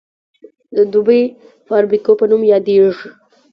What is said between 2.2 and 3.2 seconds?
نامه یادېږي.